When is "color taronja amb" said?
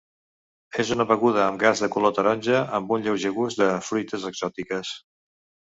1.97-2.97